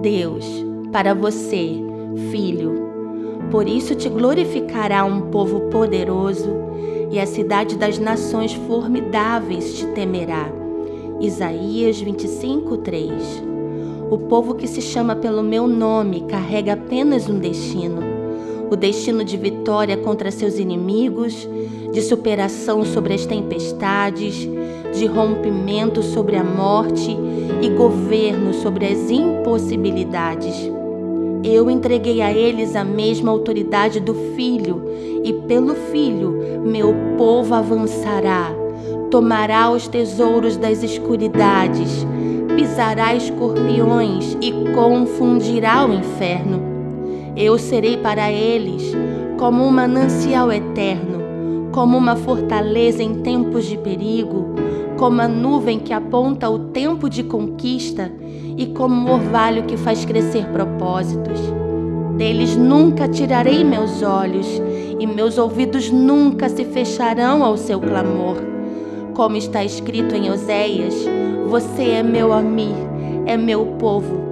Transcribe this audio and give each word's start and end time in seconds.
Deus, 0.00 0.46
para 0.92 1.14
você, 1.14 1.74
filho. 2.30 2.88
Por 3.50 3.68
isso 3.68 3.94
te 3.94 4.08
glorificará 4.08 5.04
um 5.04 5.30
povo 5.30 5.68
poderoso, 5.70 6.48
e 7.10 7.18
a 7.18 7.26
cidade 7.26 7.76
das 7.76 7.98
nações 7.98 8.52
formidáveis 8.52 9.74
te 9.74 9.86
temerá. 9.88 10.48
Isaías 11.20 12.00
25, 12.00 12.78
3 12.78 13.42
O 14.10 14.18
povo 14.18 14.54
que 14.54 14.66
se 14.66 14.80
chama 14.80 15.16
pelo 15.16 15.42
meu 15.42 15.66
nome 15.66 16.22
carrega 16.22 16.74
apenas 16.74 17.28
um 17.28 17.38
destino: 17.38 18.19
o 18.70 18.76
destino 18.76 19.24
de 19.24 19.36
vitória 19.36 19.96
contra 19.96 20.30
seus 20.30 20.58
inimigos, 20.58 21.48
de 21.92 22.00
superação 22.00 22.84
sobre 22.84 23.14
as 23.14 23.26
tempestades, 23.26 24.48
de 24.92 25.06
rompimento 25.06 26.02
sobre 26.02 26.36
a 26.36 26.44
morte 26.44 27.16
e 27.60 27.68
governo 27.70 28.54
sobre 28.54 28.86
as 28.86 29.10
impossibilidades. 29.10 30.54
Eu 31.42 31.68
entreguei 31.68 32.22
a 32.22 32.32
eles 32.32 32.76
a 32.76 32.84
mesma 32.84 33.32
autoridade 33.32 33.98
do 33.98 34.14
Filho, 34.36 34.84
e 35.24 35.32
pelo 35.32 35.74
Filho 35.74 36.62
meu 36.64 36.94
povo 37.16 37.54
avançará, 37.54 38.52
tomará 39.10 39.70
os 39.70 39.88
tesouros 39.88 40.56
das 40.56 40.82
escuridades, 40.82 42.06
pisará 42.56 43.14
escorpiões 43.14 44.36
e 44.40 44.52
confundirá 44.74 45.86
o 45.86 45.92
inferno. 45.92 46.69
Eu 47.36 47.58
serei 47.58 47.96
para 47.96 48.30
eles 48.30 48.92
como 49.38 49.64
um 49.64 49.70
manancial 49.70 50.52
eterno, 50.52 51.70
como 51.72 51.96
uma 51.96 52.16
fortaleza 52.16 53.02
em 53.02 53.22
tempos 53.22 53.64
de 53.66 53.78
perigo, 53.78 54.54
como 54.98 55.22
a 55.22 55.28
nuvem 55.28 55.78
que 55.78 55.92
aponta 55.92 56.50
o 56.50 56.58
tempo 56.58 57.08
de 57.08 57.22
conquista 57.22 58.12
e 58.56 58.66
como 58.66 59.08
o 59.08 59.14
orvalho 59.14 59.64
que 59.64 59.76
faz 59.76 60.04
crescer 60.04 60.46
propósitos. 60.48 61.40
Deles 62.16 62.54
nunca 62.56 63.08
tirarei 63.08 63.64
meus 63.64 64.02
olhos, 64.02 64.60
e 64.98 65.06
meus 65.06 65.38
ouvidos 65.38 65.90
nunca 65.90 66.50
se 66.50 66.64
fecharão 66.66 67.42
ao 67.42 67.56
seu 67.56 67.80
clamor. 67.80 68.36
Como 69.14 69.36
está 69.36 69.64
escrito 69.64 70.14
em 70.14 70.30
Oséias: 70.30 70.94
Você 71.48 71.84
é 71.84 72.02
meu 72.02 72.34
amigo, 72.34 72.90
é 73.24 73.38
meu 73.38 73.64
povo. 73.78 74.30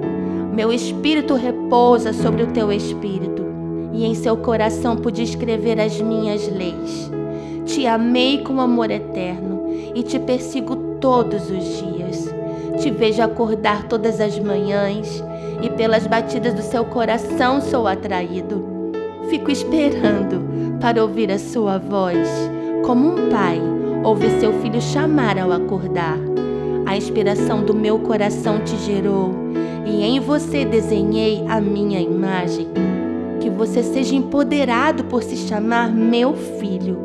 Meu 0.59 0.73
espírito 0.73 1.35
repousa 1.35 2.13
sobre 2.13 2.43
o 2.43 2.49
teu 2.49 2.73
espírito, 2.73 3.45
e 3.93 4.05
em 4.05 4.13
seu 4.13 4.37
coração 4.37 4.97
pude 4.97 5.23
escrever 5.23 5.79
as 5.79 6.01
minhas 6.01 6.49
leis. 6.49 7.09
Te 7.65 7.87
amei 7.87 8.39
com 8.39 8.61
amor 8.61 8.91
eterno 8.91 9.69
e 9.95 10.03
te 10.03 10.19
persigo 10.19 10.75
todos 11.01 11.49
os 11.49 11.65
dias. 11.65 12.35
Te 12.83 12.91
vejo 12.91 13.23
acordar 13.23 13.85
todas 13.85 14.21
as 14.21 14.37
manhãs 14.41 15.23
e 15.63 15.71
pelas 15.71 16.09
batidas 16.09 16.55
do 16.55 16.63
seu 16.63 16.85
coração 16.87 17.61
sou 17.61 17.87
atraído. 17.87 18.91
Fico 19.31 19.53
esperando 19.53 20.43
para 20.81 21.01
ouvir 21.01 21.31
a 21.31 21.39
sua 21.39 21.79
voz, 21.79 22.29
como 22.85 23.11
um 23.11 23.29
pai 23.29 23.61
ouve 24.03 24.29
seu 24.41 24.53
filho 24.55 24.83
chamar 24.83 25.39
ao 25.39 25.53
acordar. 25.53 26.19
A 26.85 26.97
inspiração 26.97 27.65
do 27.65 27.73
meu 27.73 28.01
coração 28.01 28.59
te 28.65 28.77
gerou 28.79 29.47
e 29.89 30.03
em 30.03 30.21
você 30.21 30.65
desenhei 30.65 31.45
a 31.49 31.61
minha 31.61 32.01
imagem. 32.01 32.69
Que 33.41 33.49
você 33.49 33.83
seja 33.83 34.15
empoderado 34.15 35.05
por 35.05 35.23
se 35.23 35.37
chamar 35.37 35.91
meu 35.91 36.35
filho 36.35 36.99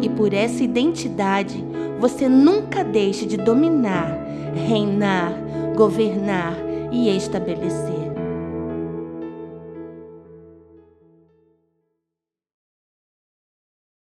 e 0.00 0.08
por 0.08 0.32
essa 0.32 0.64
identidade 0.64 1.62
você 2.00 2.28
nunca 2.28 2.82
deixe 2.82 3.26
de 3.26 3.36
dominar, 3.36 4.16
reinar, 4.54 5.34
governar 5.76 6.56
e 6.90 7.14
estabelecer. 7.14 7.99